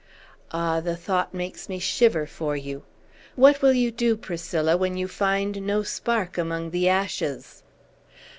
Ah, 0.51 0.79
the 0.79 0.95
thought 0.97 1.31
makes 1.31 1.69
me 1.69 1.77
shiver 1.77 2.25
for 2.25 2.57
you! 2.57 2.81
What 3.35 3.61
will 3.61 3.73
you 3.73 3.91
do, 3.91 4.17
Priscilla, 4.17 4.75
when 4.75 4.97
you 4.97 5.07
find 5.07 5.61
no 5.61 5.83
spark 5.83 6.39
among 6.39 6.71
the 6.71 6.89
ashes?" 6.89 7.61